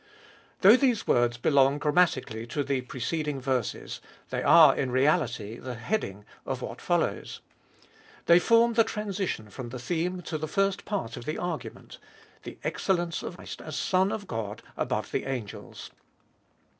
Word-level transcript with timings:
Though 0.61 0.77
these 0.77 1.05
words 1.05 1.37
belong 1.37 1.77
grammatically 1.77 2.47
to 2.47 2.63
the 2.63 2.81
preceding 2.81 3.39
verses, 3.39 4.01
they 4.31 4.41
are 4.41 4.75
in 4.75 4.89
reality 4.89 5.59
the 5.59 5.75
heading 5.75 6.25
of 6.43 6.63
what 6.63 6.81
follows. 6.81 7.39
They 8.25 8.39
form 8.39 8.73
the 8.73 8.83
transition 8.83 9.51
from 9.51 9.69
the 9.69 9.77
theme 9.77 10.23
to 10.23 10.39
the 10.39 10.47
first 10.47 10.85
part 10.85 11.17
of 11.17 11.25
the 11.25 11.37
argument— 11.37 11.99
the 12.45 12.57
excellence 12.63 13.21
of 13.21 13.35
Christ 13.37 13.61
as 13.61 13.75
Son 13.75 14.11
of 14.11 14.25
God 14.25 14.63
above 14.75 15.11
the 15.11 15.25
angels. 15.25 15.91